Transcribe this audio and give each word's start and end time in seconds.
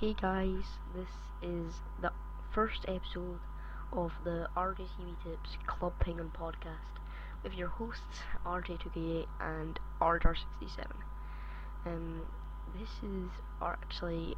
Hey 0.00 0.12
guys, 0.20 0.64
this 0.92 1.08
is 1.40 1.74
the 2.02 2.10
first 2.52 2.84
episode 2.88 3.38
of 3.92 4.10
the 4.24 4.48
RJCP 4.56 5.22
Tips 5.22 5.56
Club 5.68 5.92
Penguin 6.00 6.32
podcast 6.36 6.98
with 7.44 7.54
your 7.54 7.68
hosts 7.68 8.20
RJ2K8 8.44 9.26
and 9.40 9.78
RDR67. 10.00 10.86
Um, 11.86 12.22
this 12.76 12.88
is 13.04 13.30
actually 13.62 14.34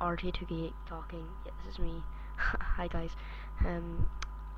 RJ2K8 0.00 0.72
talking. 0.88 1.28
Yeah, 1.46 1.52
this 1.64 1.74
is 1.74 1.78
me. 1.78 2.02
Hi 2.36 2.88
guys. 2.88 3.10
Um, 3.64 4.08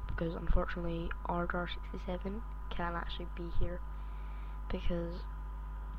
because 0.07 0.34
unfortunately 0.34 1.11
RDR67 1.29 2.41
can't 2.70 2.96
actually 2.96 3.29
be 3.36 3.50
here 3.61 3.79
because 4.72 5.14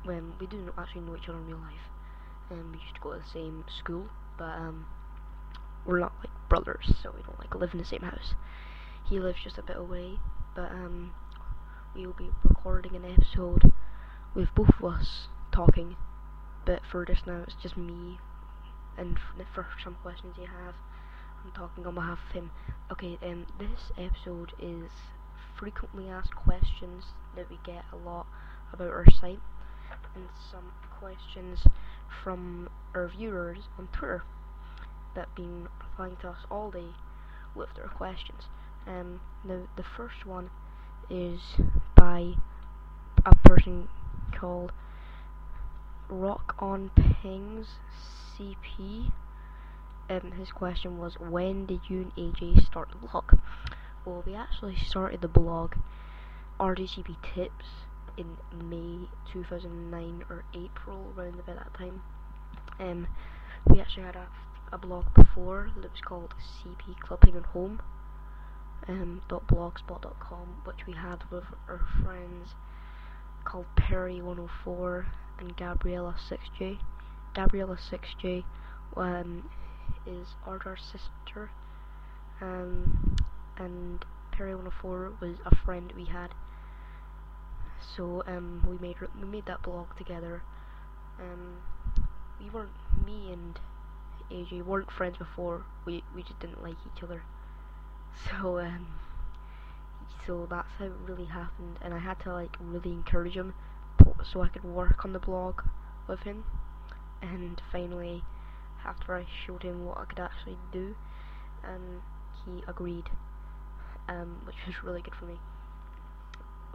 when 0.02 0.32
we 0.40 0.48
do 0.48 0.56
not 0.58 0.74
actually 0.78 1.02
know 1.02 1.16
each 1.16 1.28
other 1.28 1.38
in 1.38 1.46
real 1.46 1.58
life. 1.58 1.88
Um, 2.50 2.72
we 2.72 2.80
used 2.80 2.96
to 2.96 3.00
go 3.00 3.12
to 3.14 3.20
the 3.20 3.30
same 3.32 3.64
school, 3.78 4.08
but 4.38 4.44
um, 4.44 4.86
we're 5.86 6.00
not 6.00 6.12
like 6.20 6.30
brothers, 6.48 6.92
so 7.02 7.12
we 7.14 7.22
don't 7.22 7.38
like 7.38 7.54
live 7.54 7.72
in 7.72 7.78
the 7.78 7.84
same 7.84 8.02
house. 8.02 8.34
He 9.08 9.18
lives 9.18 9.38
just 9.42 9.58
a 9.58 9.62
bit 9.62 9.76
away, 9.76 10.18
but 10.54 10.70
um, 10.70 11.12
we'll 11.94 12.12
be 12.12 12.30
recording 12.44 12.96
an 12.96 13.04
episode 13.04 13.72
with 14.34 14.54
both 14.54 14.70
of 14.78 14.84
us 14.84 15.28
talking. 15.52 15.96
But 16.64 16.80
for 16.90 17.04
this 17.04 17.18
now, 17.26 17.42
it's 17.42 17.56
just 17.60 17.76
me, 17.76 18.18
and 18.96 19.18
for 19.54 19.66
some 19.82 19.96
questions 20.02 20.36
you 20.38 20.46
have, 20.46 20.74
I'm 21.44 21.52
talking 21.52 21.86
on 21.86 21.94
behalf 21.94 22.18
of 22.28 22.34
him. 22.34 22.50
Okay, 22.92 23.18
um, 23.22 23.46
this 23.58 23.90
episode 23.98 24.52
is 24.60 24.90
frequently 25.58 26.08
asked 26.08 26.34
questions 26.36 27.04
that 27.36 27.50
we 27.50 27.58
get 27.64 27.84
a 27.92 27.96
lot 27.96 28.26
about 28.72 28.88
our 28.88 29.06
site, 29.20 29.40
and 30.14 30.28
some 30.50 30.72
questions 31.00 31.64
from 32.22 32.68
our 32.94 33.08
viewers 33.08 33.58
on 33.78 33.88
Twitter 33.88 34.22
that 35.14 35.34
been 35.34 35.68
replying 35.80 36.16
to 36.16 36.28
us 36.28 36.38
all 36.50 36.70
day 36.70 36.94
with 37.54 37.68
their 37.76 37.88
questions. 37.88 38.44
Um, 38.86 39.20
now 39.44 39.68
the 39.76 39.82
first 39.82 40.26
one 40.26 40.50
is 41.10 41.40
by 41.96 42.34
a 43.24 43.34
person 43.44 43.88
called 44.32 44.72
Rock 46.08 46.54
on 46.58 46.90
Pings 46.90 47.66
CP. 48.36 49.12
Um, 50.10 50.32
his 50.32 50.50
question 50.50 50.98
was, 50.98 51.14
when 51.18 51.66
did 51.66 51.80
you 51.88 52.12
and 52.16 52.16
AJ 52.16 52.66
start 52.66 52.88
the 52.90 53.06
blog? 53.06 53.38
Well, 54.04 54.22
we 54.26 54.34
actually 54.34 54.76
started 54.76 55.20
the 55.20 55.28
blog 55.28 55.74
RJCP 56.58 57.16
Tips 57.34 57.66
in 58.16 58.36
May 58.68 59.08
2009 59.32 60.24
or 60.28 60.44
April, 60.54 61.12
around 61.16 61.38
about 61.40 61.56
that 61.56 61.74
time. 61.74 62.02
Um, 62.78 63.06
we 63.66 63.80
actually 63.80 64.04
had 64.04 64.16
a, 64.16 64.28
a 64.72 64.78
blog 64.78 65.06
before 65.14 65.70
that 65.76 65.90
was 65.90 66.00
called 66.04 66.34
CP 66.60 66.98
Clubbing 67.00 67.36
and 67.36 67.46
Home. 67.46 67.80
Um, 68.88 69.22
.blogspot.com, 69.28 70.62
which 70.64 70.86
we 70.88 70.92
had 70.94 71.22
with 71.30 71.44
our 71.68 71.80
friends 72.02 72.48
called 73.44 73.66
Perry104 73.78 75.06
and 75.38 75.56
Gabriella6J. 75.56 76.78
Gabriella6J 77.34 78.44
um, 78.96 79.48
is 80.06 80.26
our 80.46 80.76
sister, 80.76 81.50
um, 82.40 83.16
and 83.56 84.04
Perry104 84.36 85.20
was 85.20 85.36
a 85.46 85.56
friend 85.64 85.92
we 85.96 86.04
had 86.04 86.30
so 87.96 88.22
um, 88.26 88.64
we 88.68 88.78
made 88.78 88.96
we 89.20 89.26
made 89.26 89.46
that 89.46 89.62
blog 89.62 89.96
together. 89.96 90.42
Um, 91.20 91.58
we 92.40 92.50
weren't 92.50 92.70
me 93.06 93.32
and 93.32 93.58
AJ 94.30 94.64
weren't 94.64 94.90
friends 94.90 95.18
before. 95.18 95.64
We 95.84 96.02
we 96.14 96.22
just 96.22 96.38
didn't 96.40 96.62
like 96.62 96.76
each 96.94 97.02
other. 97.02 97.22
So 98.28 98.58
um, 98.58 98.86
so 100.26 100.46
that's 100.48 100.68
how 100.78 100.84
it 100.86 100.92
really 101.06 101.24
happened, 101.24 101.78
and 101.82 101.92
I 101.94 101.98
had 101.98 102.20
to 102.20 102.32
like 102.32 102.56
really 102.60 102.92
encourage 102.92 103.34
him 103.34 103.54
so 104.24 104.42
I 104.42 104.48
could 104.48 104.64
work 104.64 105.04
on 105.04 105.12
the 105.12 105.18
blog 105.18 105.62
with 106.06 106.20
him. 106.20 106.44
And 107.20 107.60
finally, 107.70 108.22
after 108.84 109.14
I 109.16 109.26
showed 109.46 109.62
him 109.62 109.84
what 109.84 109.98
I 109.98 110.04
could 110.04 110.18
actually 110.20 110.58
do, 110.72 110.94
um, 111.64 112.02
he 112.44 112.62
agreed, 112.68 113.10
um, 114.08 114.42
which 114.44 114.56
was 114.66 114.82
really 114.84 115.02
good 115.02 115.14
for 115.14 115.26
me. 115.26 115.38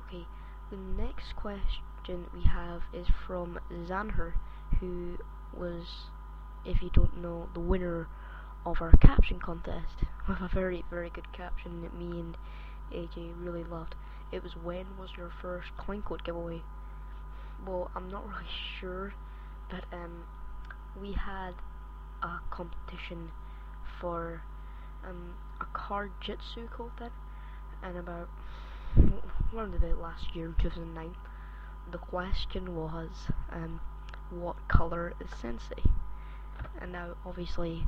Okay, 0.07 0.25
the 0.69 0.77
next 0.77 1.35
question 1.35 2.25
we 2.33 2.43
have 2.43 2.81
is 2.93 3.07
from 3.25 3.59
Zanher, 3.87 4.33
who 4.79 5.17
was, 5.55 5.85
if 6.65 6.81
you 6.81 6.89
don't 6.93 7.21
know, 7.21 7.47
the 7.53 7.59
winner 7.59 8.07
of 8.65 8.81
our 8.81 8.91
caption 8.97 9.39
contest 9.39 10.03
with 10.27 10.39
a 10.41 10.49
very, 10.53 10.83
very 10.89 11.09
good 11.09 11.31
caption 11.31 11.81
that 11.81 11.93
me 11.93 12.19
and 12.19 12.37
AJ 12.93 13.31
really 13.37 13.63
loved. 13.63 13.95
It 14.31 14.43
was 14.43 14.51
when 14.61 14.97
was 14.99 15.09
your 15.17 15.31
first 15.41 15.69
coin 15.77 16.01
code 16.01 16.23
giveaway? 16.25 16.61
Well, 17.65 17.89
I'm 17.95 18.09
not 18.09 18.27
really 18.27 18.49
sure, 18.79 19.13
but 19.69 19.85
um, 19.93 20.23
we 20.99 21.13
had 21.13 21.53
a 22.21 22.39
competition 22.51 23.31
for 24.01 24.41
um, 25.07 25.33
a 25.61 25.65
card 25.73 26.11
jitsu 26.21 26.67
code 26.69 26.91
then, 26.99 27.11
and 27.83 27.97
about 27.97 28.27
around 29.53 29.75
about 29.75 29.99
last 29.99 30.35
year, 30.35 30.53
2009, 30.59 31.15
the 31.91 31.97
question 31.97 32.75
was, 32.75 33.09
um, 33.51 33.79
what 34.29 34.55
colour 34.67 35.13
is 35.19 35.29
Sensei? 35.39 35.83
And 36.81 36.91
now, 36.91 37.15
obviously, 37.25 37.87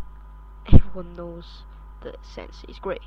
everyone 0.72 1.16
knows 1.16 1.64
that 2.04 2.18
Sensei 2.24 2.68
is 2.70 2.80
grey. 2.80 3.00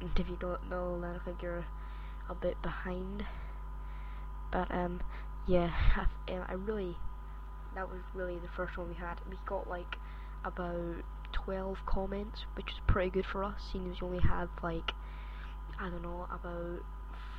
And 0.00 0.10
if 0.16 0.28
you 0.28 0.36
don't 0.40 0.68
know, 0.68 1.00
then 1.00 1.18
I 1.20 1.24
think 1.24 1.42
you're 1.42 1.66
a 2.28 2.34
bit 2.34 2.60
behind. 2.62 3.24
But, 4.50 4.70
um, 4.70 5.00
yeah, 5.46 5.70
I, 6.28 6.32
I 6.48 6.52
really, 6.52 6.96
that 7.74 7.88
was 7.88 8.00
really 8.14 8.38
the 8.38 8.48
first 8.56 8.76
one 8.76 8.88
we 8.88 8.94
had. 8.94 9.16
We 9.28 9.36
got, 9.46 9.68
like, 9.68 9.96
about 10.44 11.02
12 11.32 11.78
comments, 11.86 12.44
which 12.54 12.70
is 12.72 12.80
pretty 12.86 13.10
good 13.10 13.26
for 13.26 13.44
us, 13.44 13.60
seeing 13.72 13.90
as 13.90 14.00
we 14.00 14.06
only 14.06 14.20
had, 14.20 14.48
like, 14.62 14.92
I 15.80 15.88
don't 15.88 16.02
know, 16.02 16.26
about 16.32 16.82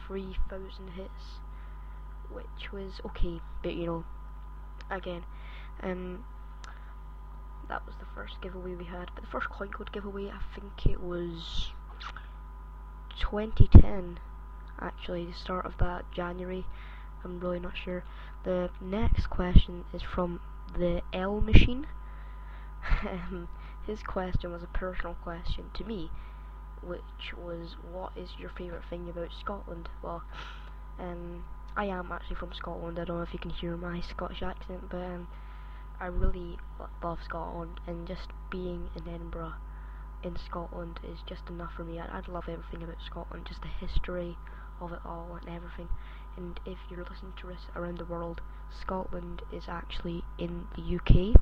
3,000 0.10 0.90
hits, 0.90 1.40
which 2.32 2.72
was 2.74 3.00
okay, 3.06 3.40
but 3.62 3.76
you 3.76 3.86
know, 3.86 4.06
again, 4.90 5.24
um, 5.84 6.26
that 7.68 7.86
was 7.86 7.94
the 8.00 8.08
first 8.16 8.42
giveaway 8.42 8.74
we 8.74 8.86
had, 8.86 9.10
but 9.14 9.24
the 9.24 9.30
first 9.30 9.50
coin 9.50 9.70
code 9.70 9.92
giveaway, 9.92 10.30
I 10.30 10.40
think 10.56 10.88
it 10.88 11.00
was 11.00 11.72
2010, 13.20 14.20
actually, 14.82 15.26
the 15.26 15.34
start 15.34 15.68
of 15.68 15.78
that, 15.78 16.06
January, 16.12 16.66
I'm 17.24 17.40
really 17.40 17.60
not 17.60 17.78
sure. 17.78 18.04
The 18.44 18.72
next 18.82 19.30
question 19.30 19.86
is 19.94 20.02
from 20.02 20.40
the 20.76 21.02
L 21.14 21.40
Machine. 21.40 21.88
Um, 23.06 23.50
his 23.86 24.02
question 24.04 24.52
was 24.54 24.64
a 24.64 24.68
personal 24.68 25.16
question 25.16 25.66
to 25.74 25.84
me, 25.84 26.10
which 26.82 27.34
was 27.38 27.76
what 27.92 28.12
is 28.16 28.30
your 28.40 28.50
favourite 28.58 28.84
thing 28.90 29.10
about 29.10 29.30
Scotland? 29.40 29.90
Well, 30.02 30.24
um, 31.00 31.44
I 31.76 31.86
am 31.86 32.12
actually 32.12 32.36
from 32.36 32.54
Scotland. 32.54 33.00
I 33.00 33.06
don't 33.06 33.18
know 33.18 33.24
if 33.24 33.34
you 33.34 33.40
can 33.40 33.52
hear 33.52 33.78
my 33.78 34.02
Scottish 34.02 34.42
accent, 34.42 34.90
but 34.90 34.98
um, 34.98 35.28
I 36.00 36.08
really 36.08 36.58
love 37.04 37.20
Scotland, 37.24 37.80
and 37.88 38.08
just 38.08 38.30
being 38.50 38.90
in 38.96 39.08
Edinburgh, 39.08 39.54
in 40.24 40.38
Scotland, 40.38 41.00
is 41.04 41.20
just 41.28 41.48
enough 41.50 41.74
for 41.76 41.84
me. 41.84 42.00
I, 42.00 42.06
I 42.06 42.22
love 42.28 42.46
everything 42.48 42.84
about 42.84 43.02
Scotland, 43.06 43.46
just 43.48 43.62
the 43.62 43.68
history 43.68 44.38
of 44.82 44.94
it 44.94 45.00
all 45.06 45.38
and 45.40 45.56
everything. 45.56 45.90
And 46.38 46.60
if 46.66 46.78
you're 46.90 47.06
listening 47.06 47.34
to 47.42 47.48
this 47.48 47.68
around 47.76 47.98
the 47.98 48.06
world, 48.06 48.42
Scotland 48.82 49.42
is 49.52 49.64
actually 49.68 50.24
in 50.38 50.68
the 50.76 50.96
UK 50.96 51.36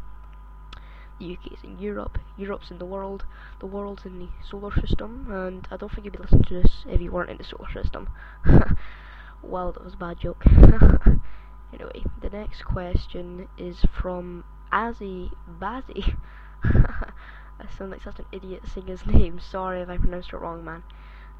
UK 1.19 1.51
is 1.51 1.63
in 1.63 1.79
Europe, 1.79 2.17
Europe's 2.37 2.71
in 2.71 2.77
the 2.77 2.85
world, 2.85 3.25
the 3.59 3.65
world's 3.65 4.05
in 4.05 4.19
the 4.19 4.29
solar 4.43 4.71
system, 4.71 5.27
and 5.31 5.67
I 5.71 5.77
don't 5.77 5.91
think 5.91 6.05
you'd 6.05 6.13
be 6.13 6.19
listening 6.19 6.43
to 6.43 6.61
this 6.61 6.85
if 6.87 7.01
you 7.01 7.11
weren't 7.11 7.29
in 7.29 7.37
the 7.37 7.43
solar 7.43 7.71
system. 7.71 8.09
well, 9.41 9.71
that 9.71 9.83
was 9.83 9.93
a 9.93 9.97
bad 9.97 10.19
joke. 10.19 10.43
anyway, 11.73 12.03
the 12.21 12.29
next 12.31 12.63
question 12.65 13.47
is 13.57 13.85
from 13.99 14.43
Azzy 14.71 15.31
Bazzy. 15.59 16.15
I 16.63 17.65
sound 17.77 17.91
like 17.91 18.01
such 18.03 18.19
an 18.19 18.25
idiot 18.31 18.63
saying 18.67 18.87
his 18.87 19.05
name. 19.05 19.39
Sorry 19.39 19.81
if 19.81 19.89
I 19.89 19.97
pronounced 19.97 20.33
it 20.33 20.37
wrong, 20.37 20.63
man. 20.63 20.83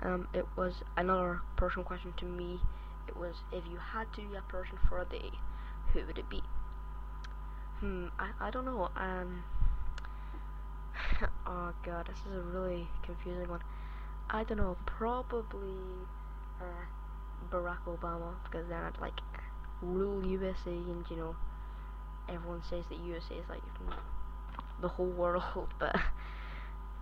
Um, 0.01 0.27
it 0.33 0.45
was 0.55 0.83
another 0.95 1.41
personal 1.55 1.83
question 1.85 2.13
to 2.17 2.25
me. 2.25 2.59
It 3.07 3.15
was 3.17 3.35
if 3.51 3.65
you 3.67 3.77
had 3.77 4.11
to 4.13 4.21
be 4.21 4.35
a 4.35 4.41
person 4.41 4.77
for 4.87 5.01
a 5.01 5.05
day, 5.05 5.31
who 5.93 6.05
would 6.05 6.17
it 6.17 6.29
be? 6.29 6.41
Hmm, 7.79 8.07
I, 8.19 8.31
I 8.39 8.49
don't 8.51 8.65
know. 8.65 8.89
Um, 8.95 9.43
oh 11.47 11.73
god, 11.83 12.07
this 12.07 12.17
is 12.29 12.37
a 12.37 12.41
really 12.41 12.87
confusing 13.03 13.47
one. 13.49 13.61
I 14.29 14.43
don't 14.43 14.57
know, 14.57 14.77
probably 14.85 15.77
uh, 16.61 16.85
Barack 17.51 17.85
Obama, 17.87 18.35
because 18.43 18.67
then 18.67 18.83
I'd 18.83 18.99
like 18.99 19.19
rule 19.81 20.25
USA, 20.25 20.71
and 20.71 21.05
you 21.09 21.15
know, 21.17 21.35
everyone 22.29 22.61
says 22.69 22.83
that 22.89 22.99
USA 22.99 23.35
is 23.35 23.49
like 23.49 23.61
the 24.81 24.87
whole 24.87 25.07
world, 25.07 25.43
but 25.79 25.95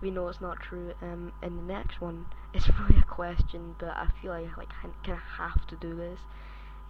we 0.00 0.10
know 0.10 0.28
it's 0.28 0.40
not 0.40 0.60
true. 0.60 0.92
Um, 1.02 1.32
and 1.42 1.58
the 1.58 1.72
next 1.72 2.00
one 2.00 2.26
is 2.54 2.68
really 2.80 3.00
a 3.00 3.04
question, 3.04 3.74
but 3.78 3.90
I 3.90 4.08
feel 4.20 4.32
like 4.32 4.56
like 4.56 4.70
I 4.82 4.88
kind 5.04 5.18
of 5.18 5.18
have 5.18 5.66
to 5.68 5.76
do 5.76 5.94
this. 5.94 6.20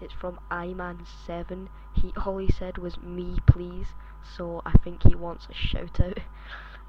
It's 0.00 0.12
from 0.12 0.38
Iman7. 0.50 1.68
He 1.94 2.12
all 2.24 2.38
he 2.38 2.50
said 2.50 2.78
was 2.78 2.98
"me, 2.98 3.38
please," 3.46 3.88
so 4.22 4.60
I 4.66 4.72
think 4.72 5.04
he 5.04 5.14
wants 5.14 5.46
a 5.50 5.54
shout 5.54 6.00
out. 6.00 6.18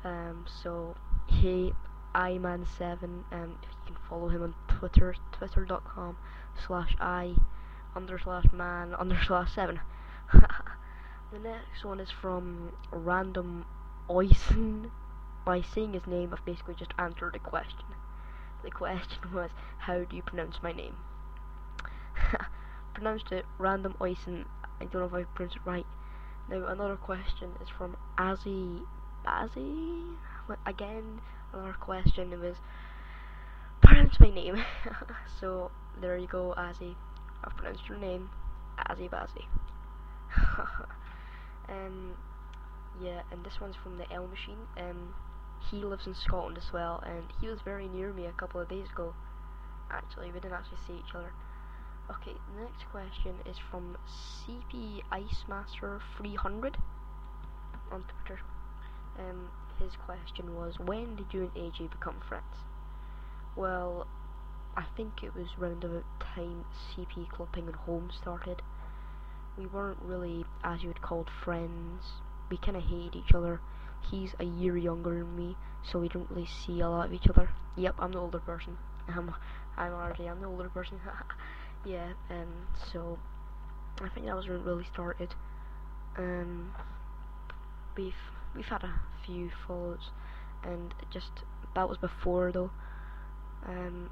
Um, 0.03 0.45
so 0.61 0.95
hey, 1.27 1.73
Iman7. 2.15 3.03
Um, 3.03 3.57
if 3.61 3.69
you 3.69 3.77
can 3.85 3.95
follow 4.09 4.29
him 4.29 4.43
on 4.43 4.55
Twitter, 4.67 5.15
twitter.com 5.31 6.17
slash 6.65 6.95
i 6.99 7.35
under 7.95 8.17
slash 8.19 8.45
man 8.51 8.95
under 8.99 9.19
slash 9.23 9.53
seven. 9.53 9.79
the 10.33 11.39
next 11.39 11.83
one 11.83 11.99
is 11.99 12.11
from 12.11 12.71
Random 12.91 13.65
Oisen. 14.09 14.91
By 15.45 15.61
saying 15.61 15.93
his 15.93 16.05
name, 16.05 16.33
I've 16.33 16.43
basically 16.45 16.75
just 16.75 16.91
answered 16.99 17.33
the 17.33 17.39
question. 17.39 17.85
The 18.63 18.71
question 18.71 19.19
was, 19.33 19.51
how 19.77 20.03
do 20.03 20.15
you 20.15 20.21
pronounce 20.21 20.61
my 20.61 20.73
name? 20.73 20.97
Pronounced 22.93 23.31
it 23.31 23.45
Random 23.57 23.95
Oisen. 24.01 24.45
I 24.81 24.85
don't 24.85 24.95
know 24.95 25.05
if 25.05 25.13
I 25.13 25.23
pronounced 25.35 25.57
it 25.57 25.61
right. 25.65 25.85
Now 26.49 26.65
another 26.67 26.95
question 26.95 27.51
is 27.61 27.69
from 27.69 27.95
Azzy 28.17 28.81
Bazzy. 29.27 30.15
Again, 30.65 31.19
another 31.53 31.73
question. 31.73 32.31
Was 32.39 32.55
pronounce 33.81 34.19
my 34.19 34.29
name. 34.29 34.63
so 35.39 35.71
there 35.99 36.17
you 36.17 36.27
go, 36.27 36.53
Azzy. 36.57 36.95
I've 37.43 37.55
pronounced 37.57 37.87
your 37.89 37.97
name, 37.97 38.29
Azzy 38.89 39.09
Bazzy. 39.09 39.45
um, 41.69 42.13
yeah, 43.01 43.21
and 43.31 43.45
this 43.45 43.59
one's 43.59 43.75
from 43.75 43.97
the 43.97 44.11
L 44.13 44.27
Machine. 44.27 44.59
Um, 44.77 45.13
he 45.69 45.83
lives 45.83 46.07
in 46.07 46.15
Scotland 46.15 46.57
as 46.57 46.71
well, 46.71 47.03
and 47.05 47.23
he 47.41 47.47
was 47.47 47.59
very 47.65 47.87
near 47.87 48.13
me 48.13 48.25
a 48.25 48.31
couple 48.31 48.61
of 48.61 48.69
days 48.69 48.87
ago. 48.93 49.13
Actually, 49.91 50.27
we 50.27 50.39
didn't 50.39 50.53
actually 50.53 50.77
see 50.87 50.93
each 50.93 51.13
other. 51.13 51.33
Okay, 52.09 52.33
the 52.55 52.61
next 52.61 52.89
question 52.91 53.35
is 53.45 53.57
from 53.69 53.97
CP 54.07 55.01
Ice 55.11 55.43
Master 55.49 55.99
300 56.17 56.77
on 57.91 58.05
Twitter. 58.25 58.39
Um, 59.19 59.49
his 59.79 59.93
question 60.05 60.55
was, 60.55 60.79
when 60.79 61.15
did 61.15 61.33
you 61.33 61.41
and 61.41 61.53
AJ 61.53 61.91
become 61.91 62.19
friends? 62.27 62.55
Well, 63.55 64.07
I 64.75 64.85
think 64.95 65.23
it 65.23 65.35
was 65.35 65.57
round 65.57 65.83
about 65.83 66.03
time 66.19 66.65
CP 66.95 67.29
Clubbing 67.29 67.65
and 67.67 67.75
Home 67.75 68.11
started. 68.15 68.61
We 69.57 69.65
weren't 69.65 70.01
really, 70.01 70.45
as 70.63 70.83
you 70.83 70.89
would 70.89 71.01
call 71.01 71.25
friends. 71.43 72.03
We 72.49 72.57
kind 72.57 72.77
of 72.77 72.83
hated 72.83 73.15
each 73.15 73.33
other. 73.33 73.59
He's 74.11 74.35
a 74.39 74.45
year 74.45 74.77
younger 74.77 75.15
than 75.19 75.35
me, 75.35 75.55
so 75.81 75.99
we 75.99 76.09
don't 76.09 76.29
really 76.29 76.45
see 76.45 76.79
a 76.81 76.89
lot 76.89 77.07
of 77.07 77.13
each 77.13 77.27
other. 77.27 77.49
Yep, 77.75 77.95
I'm 77.99 78.11
the 78.11 78.19
older 78.19 78.39
person. 78.39 78.77
Um, 79.07 79.33
I'm 79.77 79.91
RJ, 79.91 80.29
I'm 80.29 80.41
the 80.41 80.47
older 80.47 80.69
person. 80.69 80.99
yeah, 81.85 82.13
and 82.29 82.47
so 82.91 83.17
I 84.01 84.09
think 84.09 84.27
that 84.27 84.35
was 84.35 84.47
when 84.47 84.57
it 84.57 84.63
really 84.63 84.85
started. 84.93 85.33
Um, 86.17 86.73
we've 87.95 88.13
we've 88.55 88.65
had 88.65 88.83
a 88.83 89.01
few 89.25 89.49
follows, 89.67 90.11
and 90.63 90.93
just 91.11 91.31
that 91.75 91.87
was 91.87 91.97
before 91.97 92.51
though. 92.51 92.71
Um, 93.65 94.09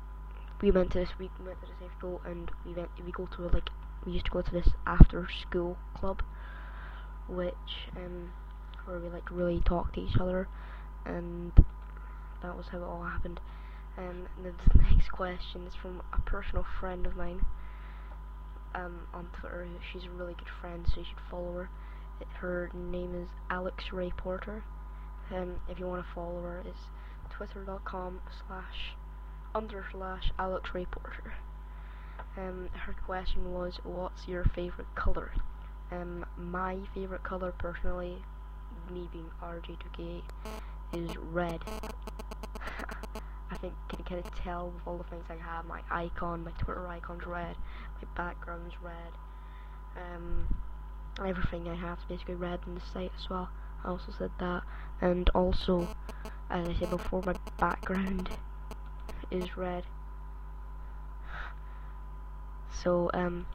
we 0.61 0.71
went 0.71 0.91
to 0.93 0.99
this 0.99 1.09
we 1.19 1.29
went 1.45 1.59
to 1.61 1.67
the 1.67 1.73
same 1.79 1.89
school, 1.97 2.21
and 2.25 2.51
we 2.65 2.73
went 2.73 2.89
we 3.03 3.11
go 3.11 3.27
to 3.35 3.45
a, 3.45 3.49
like 3.49 3.69
we 4.05 4.13
used 4.13 4.25
to 4.25 4.31
go 4.31 4.41
to 4.41 4.51
this 4.51 4.69
after 4.85 5.27
school 5.41 5.77
club, 5.95 6.21
which 7.27 7.89
um 7.95 8.31
where 8.85 8.99
we 8.99 9.09
like 9.09 9.29
really 9.31 9.61
talk 9.61 9.93
to 9.93 10.01
each 10.01 10.17
other, 10.19 10.47
and 11.05 11.51
that 12.41 12.55
was 12.55 12.67
how 12.71 12.77
it 12.77 12.83
all 12.83 13.03
happened. 13.03 13.39
Um, 13.97 14.27
and 14.37 14.45
the 14.45 14.83
next 14.91 15.11
question 15.11 15.65
is 15.67 15.73
from 15.81 16.01
a 16.13 16.21
personal 16.21 16.65
friend 16.79 17.05
of 17.05 17.15
mine. 17.15 17.45
Um, 18.73 19.07
on 19.13 19.29
Twitter, 19.39 19.67
she's 19.91 20.03
a 20.03 20.09
really 20.09 20.33
good 20.33 20.49
friend, 20.59 20.85
so 20.85 20.99
you 20.99 21.05
should 21.05 21.23
follow 21.31 21.53
her. 21.53 21.69
Her 22.39 22.69
name 22.73 23.15
is 23.15 23.29
Alex 23.50 23.91
Ray 23.91 24.12
Porter. 24.15 24.63
Um, 25.33 25.59
if 25.69 25.79
you 25.79 25.88
want 25.88 26.06
to 26.06 26.13
follow 26.13 26.41
her, 26.41 26.63
it's 26.65 26.79
twitter.com 27.29 28.21
slash 28.47 28.94
under 29.53 29.85
slash 29.91 30.31
Alex 30.38 30.69
Ray 30.73 30.85
Porter. 30.85 31.33
Um, 32.38 32.69
her 32.73 32.94
question 33.06 33.53
was, 33.53 33.79
what's 33.83 34.27
your 34.27 34.44
favorite 34.44 34.94
color? 34.95 35.31
Um, 35.91 36.25
my 36.38 36.77
favorite 36.94 37.23
color, 37.23 37.53
personally, 37.57 38.18
me 38.91 39.09
being 39.11 39.29
RJ2K, 39.41 40.21
is 40.94 41.15
red. 41.18 41.59
I 43.51 43.57
think 43.57 43.73
you 43.91 43.97
can 43.97 44.06
kind 44.06 44.25
of 44.25 44.35
tell 44.35 44.71
with 44.71 44.85
all 44.85 44.97
the 44.97 45.03
things 45.06 45.23
I 45.29 45.35
have. 45.35 45.65
My 45.65 45.81
icon, 45.89 46.44
my 46.44 46.51
Twitter 46.51 46.85
icon's 46.88 47.25
red. 47.25 47.56
My 48.01 48.07
background's 48.15 48.73
red. 48.83 49.13
Um, 49.95 50.47
everything 51.23 51.67
I 51.67 51.75
have 51.75 52.00
basically 52.07 52.35
red 52.35 52.59
in 52.65 52.75
the 52.75 52.81
site 52.81 53.12
as 53.17 53.29
well. 53.29 53.50
I 53.83 53.89
also 53.89 54.12
said 54.17 54.31
that, 54.39 54.63
and 55.01 55.29
also, 55.29 55.88
as 56.50 56.67
I 56.67 56.75
said 56.79 56.89
before, 56.89 57.21
my 57.25 57.35
background 57.59 58.29
is 59.31 59.56
red. 59.57 59.83
So 62.83 63.09
um, 63.13 63.45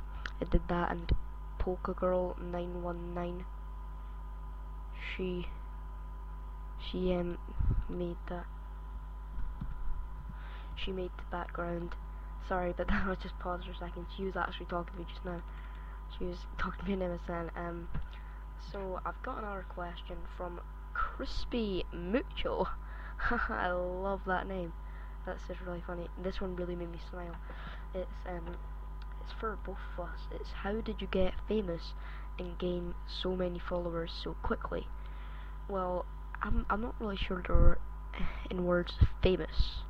I 0.40 0.44
did 0.44 0.62
that, 0.68 0.90
and 0.90 1.12
Polka 1.58 1.92
Girl 1.92 2.36
919. 2.40 3.44
She 5.16 5.46
she 6.80 7.14
um 7.14 7.38
made 7.88 8.16
that. 8.28 8.46
She 10.76 10.92
made 10.92 11.10
the 11.16 11.24
background. 11.30 11.94
Sorry, 12.48 12.72
but 12.76 12.88
that 12.88 13.06
was 13.06 13.18
just 13.22 13.38
pause 13.38 13.64
for 13.64 13.72
a 13.72 13.76
second. 13.76 14.06
She 14.16 14.24
was 14.24 14.36
actually 14.36 14.66
talking 14.66 14.94
to 14.94 14.98
me 15.00 15.06
just 15.12 15.24
now. 15.24 15.42
She 16.18 16.24
was 16.24 16.36
talking 16.58 16.84
to 16.84 16.86
me 16.86 16.92
in 16.92 17.00
MSN. 17.00 17.50
Um, 17.56 17.88
so 18.72 19.00
I've 19.04 19.22
got 19.22 19.38
another 19.38 19.64
question 19.68 20.16
from 20.36 20.60
Crispy 20.94 21.84
Mucho. 21.92 22.66
I 23.30 23.70
love 23.70 24.20
that 24.26 24.46
name. 24.46 24.72
That's 25.26 25.42
just 25.46 25.60
really 25.60 25.82
funny. 25.86 26.08
This 26.22 26.40
one 26.40 26.56
really 26.56 26.76
made 26.76 26.90
me 26.90 26.98
smile. 27.10 27.36
It's 27.94 28.10
um, 28.26 28.56
it's 29.22 29.32
for 29.38 29.58
both 29.64 29.76
of 29.96 30.04
us. 30.08 30.20
It's 30.32 30.50
how 30.62 30.80
did 30.80 31.00
you 31.00 31.06
get 31.06 31.34
famous 31.46 31.94
and 32.38 32.58
gain 32.58 32.94
so 33.06 33.36
many 33.36 33.58
followers 33.58 34.10
so 34.24 34.34
quickly? 34.42 34.86
Well, 35.68 36.06
I'm 36.42 36.66
I'm 36.70 36.80
not 36.80 36.94
really 37.00 37.16
sure 37.16 37.42
they're 37.46 37.78
in 38.50 38.64
words 38.64 38.94
famous. 39.22 39.82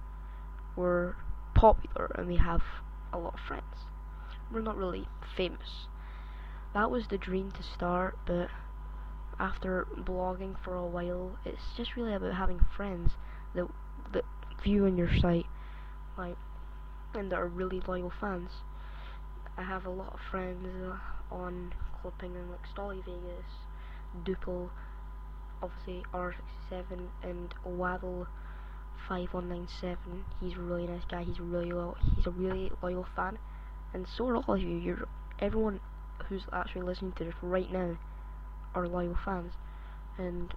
We're 0.76 1.14
popular 1.54 2.06
and 2.16 2.26
we 2.26 2.36
have 2.36 2.62
a 3.12 3.18
lot 3.18 3.34
of 3.34 3.40
friends. 3.40 3.86
We're 4.52 4.62
not 4.62 4.76
really 4.76 5.06
famous. 5.36 5.86
That 6.72 6.90
was 6.90 7.08
the 7.08 7.18
dream 7.18 7.50
to 7.52 7.62
start, 7.62 8.16
but 8.26 8.48
after 9.40 9.88
blogging 9.96 10.54
for 10.62 10.74
a 10.76 10.86
while, 10.86 11.36
it's 11.44 11.74
just 11.76 11.96
really 11.96 12.14
about 12.14 12.34
having 12.34 12.60
friends 12.76 13.12
that 13.54 13.66
that 14.12 14.24
view 14.62 14.84
on 14.84 14.96
your 14.96 15.10
site, 15.18 15.46
like, 16.16 16.36
and 17.14 17.32
that 17.32 17.38
are 17.38 17.48
really 17.48 17.80
loyal 17.88 18.12
fans. 18.20 18.50
I 19.56 19.62
have 19.62 19.84
a 19.84 19.90
lot 19.90 20.14
of 20.14 20.20
friends 20.30 20.66
uh, 20.84 21.34
on 21.34 21.74
Club 22.00 22.14
Penguin, 22.18 22.50
like 22.50 22.66
Stolly 22.72 23.02
Vegas, 23.04 23.50
Duple, 24.24 24.70
obviously 25.62 26.04
R67, 26.14 27.08
and 27.22 27.54
Waddle. 27.64 28.26
5197 29.08 30.24
he's 30.40 30.52
a 30.52 30.60
really 30.60 30.86
nice 30.86 31.02
guy 31.10 31.24
he's 31.24 31.40
really 31.40 31.72
loyal 31.72 31.96
he's 32.14 32.26
a 32.26 32.30
really 32.30 32.70
loyal 32.82 33.06
fan 33.16 33.38
and 33.94 34.06
so 34.06 34.28
are 34.28 34.36
all 34.36 34.54
of 34.54 34.60
you 34.60 34.76
you're 34.76 35.08
everyone 35.40 35.80
who's 36.28 36.42
actually 36.52 36.82
listening 36.82 37.12
to 37.12 37.24
this 37.24 37.34
right 37.42 37.72
now 37.72 37.96
are 38.74 38.86
loyal 38.86 39.16
fans 39.24 39.52
and 40.18 40.54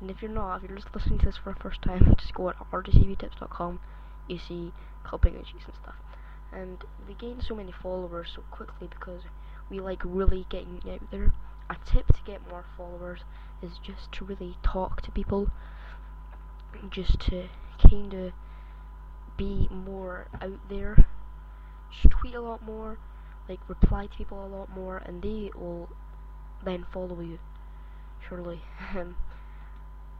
and 0.00 0.10
if 0.10 0.20
you're 0.20 0.30
not, 0.30 0.56
if 0.56 0.68
you're 0.68 0.76
just 0.76 0.94
listening 0.94 1.18
to 1.20 1.26
this 1.26 1.36
for 1.36 1.52
the 1.52 1.60
first 1.60 1.80
time, 1.82 2.14
just 2.20 2.34
go 2.34 2.48
at 2.48 2.56
rjcptips.com. 2.70 3.80
You 4.28 4.38
see 4.38 4.72
clipping 5.04 5.34
and 5.34 5.46
and 5.46 5.74
stuff. 5.80 5.94
And 6.52 6.84
we 7.08 7.14
gain 7.14 7.40
so 7.40 7.54
many 7.54 7.72
followers 7.72 8.32
so 8.34 8.42
quickly 8.50 8.88
because 8.88 9.22
we 9.70 9.80
like 9.80 10.02
really 10.04 10.46
getting 10.50 10.80
out 10.90 11.10
there. 11.10 11.32
A 11.70 11.76
tip 11.86 12.06
to 12.08 12.20
get 12.26 12.46
more 12.50 12.66
followers 12.76 13.20
is 13.62 13.78
just 13.82 14.12
to 14.12 14.24
really 14.24 14.56
talk 14.62 15.00
to 15.02 15.10
people. 15.10 15.50
Just 16.90 17.20
to 17.20 17.48
kind 17.88 18.12
of 18.12 18.32
be 19.38 19.68
more 19.70 20.28
out 20.42 20.68
there. 20.68 21.06
Just 21.90 22.10
tweet 22.10 22.34
a 22.34 22.42
lot 22.42 22.62
more. 22.62 22.98
Like 23.48 23.60
reply 23.68 24.06
to 24.06 24.16
people 24.16 24.44
a 24.44 24.48
lot 24.48 24.70
more, 24.70 24.98
and 24.98 25.22
they 25.22 25.50
will 25.54 25.88
then 26.64 26.86
follow 26.92 27.20
you. 27.20 27.38
Surely. 28.28 28.62
Um, 28.96 29.16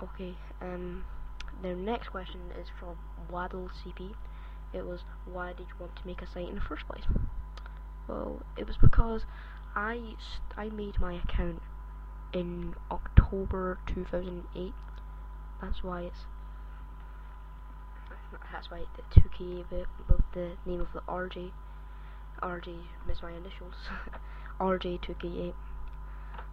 Okay, 0.03 0.35
um, 0.61 1.05
the 1.63 1.75
next 1.75 2.09
question 2.09 2.41
is 2.61 2.67
from 2.81 2.97
Waddle 3.31 3.71
CP. 3.71 4.13
It 4.73 4.85
was, 4.85 5.01
why 5.25 5.53
did 5.53 5.69
you 5.69 5.75
want 5.79 5.95
to 5.97 6.07
make 6.07 6.21
a 6.21 6.27
site 6.27 6.49
in 6.49 6.57
the 6.57 6.61
first 6.61 6.87
place? 6.89 7.05
Well, 8.09 8.43
it 8.59 8.67
was 8.67 8.77
because 8.77 9.23
I, 9.77 10.15
I 10.57 10.69
made 10.69 10.99
my 11.01 11.15
account 11.15 11.63
in 12.33 12.75
October 12.91 13.79
2008. 13.87 14.73
That's 15.63 15.83
why 15.83 16.03
it's 16.03 16.27
that's 18.53 18.71
why 18.71 18.83
the 18.97 19.21
2K 19.21 19.69
bit 19.71 19.87
of 20.09 20.21
the 20.35 20.53
name 20.67 20.81
of 20.81 20.89
the 20.93 21.01
RJ. 21.09 21.53
RJ 22.43 22.77
is 23.11 23.23
my 23.23 23.33
initials. 23.33 23.75
RJ2K8. 24.61 25.55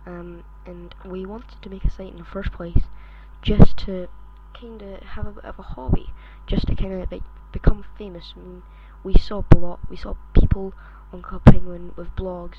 Um, 0.05 0.43
and 0.65 0.95
we 1.05 1.25
wanted 1.25 1.61
to 1.61 1.69
make 1.69 1.83
a 1.83 1.91
site 1.91 2.11
in 2.11 2.17
the 2.17 2.25
first 2.25 2.51
place 2.51 2.83
just 3.41 3.77
to 3.79 4.07
kind 4.59 4.81
of 4.81 5.01
have 5.01 5.27
a 5.27 5.31
bit 5.31 5.45
of 5.45 5.59
a 5.59 5.63
hobby, 5.63 6.11
just 6.47 6.67
to 6.67 6.75
kind 6.75 6.93
of 6.93 7.11
like 7.11 7.23
become 7.51 7.85
famous. 7.97 8.33
I 8.35 8.39
mean, 8.39 8.63
we 9.03 9.13
saw 9.15 9.41
blog, 9.41 9.79
we 9.89 9.95
saw 9.95 10.15
people 10.33 10.73
on 11.11 11.21
Club 11.21 11.43
Penguin 11.45 11.93
with 11.95 12.15
blogs 12.15 12.57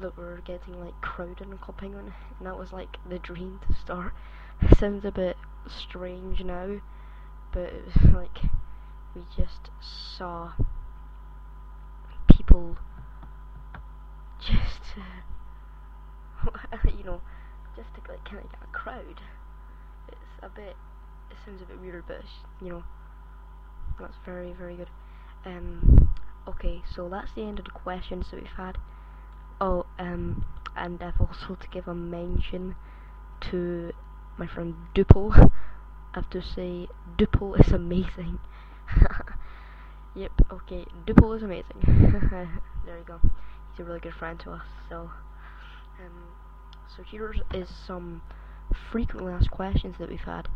that 0.00 0.16
were 0.16 0.40
getting 0.44 0.80
like 0.80 0.98
crowded 1.00 1.42
on 1.42 1.58
Club 1.58 1.78
Penguin, 1.78 2.12
and 2.38 2.46
that 2.46 2.58
was 2.58 2.72
like 2.72 2.96
the 3.08 3.18
dream 3.18 3.60
to 3.68 3.74
start. 3.74 4.12
It 4.60 4.78
sounds 4.78 5.04
a 5.04 5.12
bit 5.12 5.36
strange 5.66 6.42
now, 6.42 6.80
but 7.52 7.72
it 7.72 7.84
was 7.86 8.12
like 8.14 8.38
we 9.14 9.22
just 9.36 9.70
saw 9.80 10.52
people 12.32 12.76
just 14.40 14.98
uh, 14.98 16.50
you 16.98 17.04
know 17.04 17.20
just 17.76 17.88
to 17.94 18.00
like 18.10 18.24
kind 18.24 18.44
of 18.44 18.50
get 18.50 18.60
a 18.62 18.72
crowd. 18.72 19.20
It's 20.08 20.42
a 20.42 20.48
bit 20.48 20.76
it 21.30 21.36
sounds 21.44 21.62
a 21.62 21.64
bit 21.64 21.80
weird 21.80 22.04
but 22.06 22.22
you 22.60 22.70
know 22.70 22.84
that's 24.00 24.16
very 24.24 24.52
very 24.52 24.76
good. 24.76 24.88
Um 25.44 26.10
okay 26.48 26.82
so 26.94 27.08
that's 27.08 27.32
the 27.34 27.42
end 27.42 27.58
of 27.58 27.64
the 27.64 27.70
questions 27.70 28.26
that 28.30 28.40
we've 28.40 28.50
had. 28.56 28.78
Oh 29.60 29.86
um 29.98 30.44
and 30.76 31.02
I've 31.02 31.20
also 31.20 31.54
to 31.54 31.68
give 31.68 31.86
a 31.88 31.94
mention 31.94 32.74
to 33.50 33.92
my 34.38 34.46
friend 34.46 34.74
Duple 34.94 35.32
I 36.14 36.18
have 36.20 36.30
to 36.30 36.42
say 36.42 36.88
Duple 37.16 37.58
is 37.64 37.72
amazing 37.72 38.38
yep, 40.14 40.32
okay, 40.52 40.86
Duple 41.06 41.36
is 41.36 41.42
amazing. 41.42 41.80
there 42.84 42.98
you 42.98 43.04
go. 43.06 43.20
He's 43.70 43.80
a 43.80 43.84
really 43.84 44.00
good 44.00 44.14
friend 44.14 44.38
to 44.40 44.52
us, 44.52 44.62
so 44.88 45.10
um 46.00 46.32
so 46.96 47.02
here 47.02 47.34
is 47.54 47.68
some 47.86 48.22
frequently 48.90 49.32
asked 49.32 49.50
questions 49.50 49.96
that 49.98 50.08
we've 50.08 50.20
had. 50.20 50.48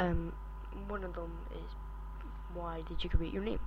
Um 0.00 0.32
one 0.88 1.04
of 1.04 1.14
them 1.14 1.32
is 1.52 1.70
why 2.52 2.82
did 2.88 3.02
you 3.02 3.10
create 3.10 3.32
your 3.32 3.42
name? 3.44 3.60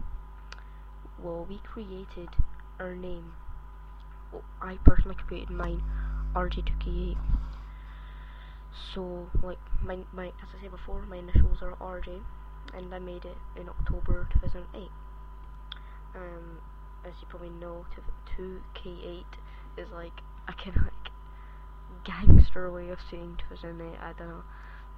Well 1.21 1.45
we 1.49 1.59
created 1.63 2.29
our 2.79 2.95
name 2.95 3.33
well, 4.31 4.43
I 4.61 4.77
personally 4.85 5.15
created 5.27 5.49
mine 5.49 5.81
RJ2K8 6.35 7.17
so 8.93 9.27
like 9.41 9.57
my 9.81 9.97
my 10.13 10.27
as 10.27 10.49
I 10.57 10.61
said 10.61 10.71
before 10.71 11.01
my 11.01 11.17
initials 11.17 11.61
are 11.61 11.75
RJ 11.75 12.21
and 12.75 12.93
I 12.93 12.99
made 12.99 13.25
it 13.25 13.37
in 13.59 13.69
October 13.69 14.27
2008. 14.33 14.89
Um, 16.15 16.59
as 17.05 17.13
you 17.21 17.27
probably 17.29 17.49
know, 17.49 17.85
2K8 18.37 19.23
is 19.77 19.89
like 19.91 20.11
a 20.47 20.53
kind 20.53 20.75
of 20.75 20.83
like 20.83 20.93
gangster 22.03 22.71
way 22.71 22.89
of 22.89 22.99
saying 23.09 23.37
2008. 23.49 23.97
I 24.01 24.13
don't 24.17 24.27
know, 24.27 24.43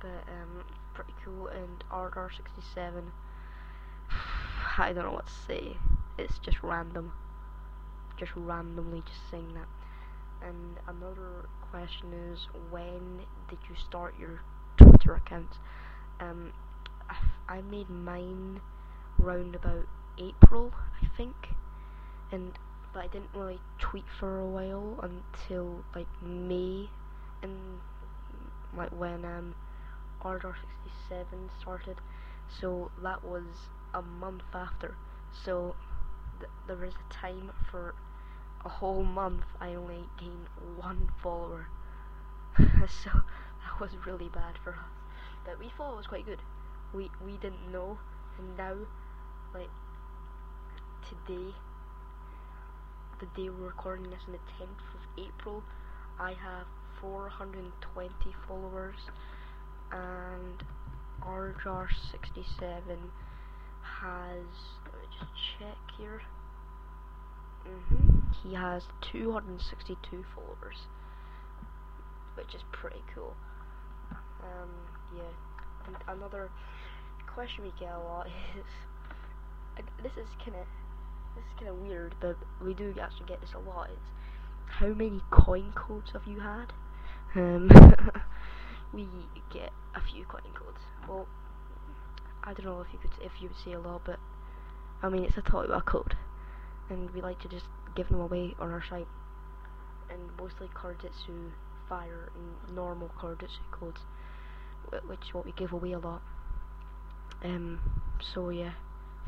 but 0.01 0.07
um, 0.07 0.65
pretty 0.93 1.13
cool. 1.23 1.47
And 1.47 1.83
RR67, 1.91 3.03
I 4.77 4.93
don't 4.93 5.05
know 5.05 5.11
what 5.11 5.27
to 5.27 5.33
say. 5.47 5.77
It's 6.17 6.39
just 6.39 6.57
random, 6.63 7.13
just 8.17 8.31
randomly 8.35 9.01
just 9.05 9.29
saying 9.29 9.53
that. 9.53 9.67
And 10.47 10.77
another 10.87 11.47
question 11.71 12.13
is, 12.31 12.47
when 12.71 13.21
did 13.49 13.59
you 13.69 13.75
start 13.75 14.15
your 14.19 14.41
Twitter 14.77 15.15
account? 15.15 15.57
Um, 16.19 16.51
I 17.51 17.59
made 17.59 17.89
mine 17.89 18.61
round 19.19 19.55
about 19.55 19.85
April, 20.17 20.71
I 21.03 21.07
think, 21.17 21.49
and 22.31 22.57
but 22.93 23.03
I 23.03 23.07
didn't 23.07 23.31
really 23.33 23.59
tweet 23.77 24.05
for 24.07 24.39
a 24.39 24.45
while 24.45 24.97
until 25.03 25.83
like 25.93 26.07
May, 26.21 26.89
and 27.43 27.81
like 28.73 28.91
when 28.91 29.25
um 29.25 29.53
RR67 30.23 31.49
started, 31.59 31.97
so 32.47 32.89
that 33.03 33.21
was 33.21 33.43
a 33.93 34.01
month 34.01 34.43
after. 34.53 34.95
So 35.33 35.75
th 36.39 36.49
there 36.67 36.77
was 36.77 36.93
a 36.95 37.13
time 37.13 37.51
for 37.69 37.95
a 38.63 38.69
whole 38.69 39.03
month 39.03 39.43
I 39.59 39.75
only 39.75 40.07
gained 40.17 40.47
one 40.77 41.09
follower, 41.21 41.67
so 42.57 43.11
that 43.11 43.77
was 43.81 43.91
really 44.05 44.29
bad 44.29 44.57
for 44.63 44.71
us. 44.71 44.93
But 45.43 45.59
we 45.59 45.69
thought 45.75 45.91
it 45.95 45.97
was 45.97 46.07
quite 46.07 46.25
good 46.25 46.41
we 46.93 47.09
we 47.25 47.33
didn't 47.37 47.71
know 47.71 47.97
and 48.37 48.57
now 48.57 48.75
like 49.53 49.69
today 51.09 51.53
the 53.19 53.25
day 53.35 53.49
we're 53.49 53.67
recording 53.67 54.09
this 54.09 54.19
on 54.27 54.33
the 54.33 54.39
10th 54.59 54.83
of 54.95 55.25
April 55.25 55.63
I 56.19 56.29
have 56.31 56.67
420 56.99 58.13
followers 58.47 58.95
and 59.91 60.63
RJar67 61.21 62.97
has 63.81 64.45
let 64.85 65.01
me 65.01 65.07
just 65.19 65.31
check 65.59 65.77
here. 65.97 66.21
Mm 67.65 67.81
-hmm, 67.89 68.33
he 68.43 68.55
has 68.55 68.87
262 69.01 70.23
followers 70.35 70.87
which 72.35 72.55
is 72.55 72.63
pretty 72.71 73.03
cool. 73.13 73.35
Um 74.43 74.71
yeah 75.15 75.33
and 75.87 75.97
another 76.07 76.49
question 77.33 77.63
we 77.63 77.71
get 77.79 77.93
a 77.93 77.99
lot 77.99 78.27
is 78.57 78.65
this 80.03 80.11
is 80.13 80.27
kind 80.43 80.57
of 80.57 80.67
this 81.35 81.45
is 81.45 81.53
kind 81.57 81.69
of 81.69 81.77
weird, 81.77 82.13
but 82.19 82.35
we 82.63 82.73
do 82.73 82.93
actually 83.01 83.25
get 83.25 83.39
this 83.39 83.53
a 83.55 83.59
lot. 83.59 83.89
Is 83.89 83.97
how 84.67 84.87
many 84.87 85.21
coin 85.31 85.71
codes 85.75 86.11
have 86.11 86.23
you 86.25 86.39
had? 86.39 86.73
Um, 87.35 87.69
we 88.93 89.07
get 89.53 89.71
a 89.95 90.01
few 90.01 90.25
coin 90.25 90.51
codes. 90.53 90.79
Well, 91.07 91.27
I 92.43 92.53
don't 92.53 92.65
know 92.65 92.81
if 92.81 92.87
you 92.91 92.99
could 92.99 93.11
if 93.23 93.31
you 93.41 93.47
would 93.49 93.57
say 93.63 93.73
a 93.73 93.79
lot, 93.79 94.01
but 94.05 94.19
I 95.01 95.09
mean 95.09 95.23
it's 95.23 95.37
a 95.37 95.41
Toiwa 95.41 95.85
code, 95.85 96.15
and 96.89 97.09
we 97.11 97.21
like 97.21 97.39
to 97.41 97.47
just 97.47 97.65
give 97.95 98.09
them 98.09 98.19
away 98.19 98.55
on 98.59 98.71
our 98.71 98.83
site, 98.89 99.07
and 100.09 100.19
mostly 100.39 100.69
Card-Jitsu 100.73 101.51
Fire 101.87 102.29
and 102.35 102.75
normal 102.75 103.09
Card-Jitsu 103.17 103.61
codes, 103.71 104.01
which 105.07 105.33
what 105.33 105.45
we 105.45 105.53
give 105.53 105.71
away 105.71 105.93
a 105.93 105.99
lot. 105.99 106.21
Um, 107.43 107.79
so 108.33 108.49
yeah, 108.49 108.73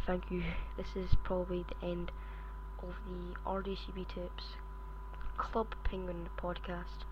thank 0.06 0.30
you. 0.30 0.44
This 0.78 0.96
is 0.96 1.16
probably 1.24 1.66
the 1.70 1.88
end 1.88 2.12
of 2.82 2.94
the 3.08 3.36
RJCP 3.50 4.08
Tips 4.08 4.44
Club 5.38 5.68
Penguin 5.84 6.30
podcast. 6.38 7.06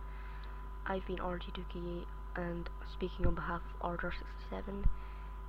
I've 0.85 1.05
been 1.05 1.17
RJ2K8 1.17 2.05
and 2.35 2.69
speaking 2.91 3.27
on 3.27 3.35
behalf 3.35 3.61
of 3.81 3.97
Order67, 3.97 4.85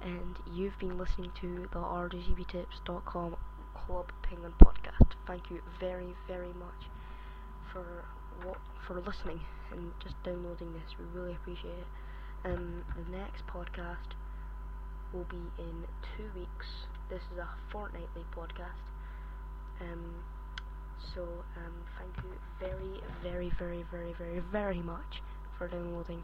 and 0.02 0.36
you've 0.52 0.78
been 0.78 0.98
listening 0.98 1.32
to 1.40 1.68
the 1.72 1.78
RJCPTips.com 1.78 3.36
Club 3.74 4.12
Penguin 4.22 4.52
podcast. 4.62 5.12
Thank 5.26 5.50
you 5.50 5.60
very, 5.80 6.14
very 6.26 6.52
much 6.54 6.88
for 7.72 8.04
what 8.44 8.58
for 8.86 9.00
listening 9.00 9.40
and 9.70 9.92
just 10.02 10.14
downloading 10.22 10.72
this. 10.72 10.94
We 10.98 11.04
really 11.18 11.34
appreciate 11.34 11.74
it. 11.78 11.86
Um, 12.44 12.84
the 12.96 13.16
next 13.16 13.46
podcast 13.46 14.14
will 15.12 15.26
be 15.30 15.42
in 15.58 15.84
two 16.16 16.30
weeks. 16.34 16.66
This 17.08 17.20
is 17.32 17.38
a 17.38 17.48
fortnightly 17.70 18.24
podcast. 18.36 18.82
Um, 19.80 20.14
so 21.14 21.22
um, 21.56 21.72
thank 21.98 22.16
you 22.24 22.32
very, 22.60 23.00
very, 23.22 23.52
very, 23.58 23.84
very, 23.90 24.14
very, 24.18 24.40
very 24.52 24.82
much 24.82 25.22
for 25.58 25.68
downloading. 25.68 26.22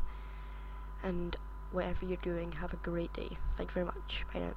And 1.03 1.37
whatever 1.73 2.05
you're 2.05 2.17
doing, 2.23 2.53
have 2.53 2.73
a 2.73 2.77
great 2.77 3.13
day. 3.13 3.37
Thank 3.57 3.71
you 3.71 3.75
very 3.75 3.87
much. 3.87 4.25
Bye 4.33 4.41
now. 4.41 4.53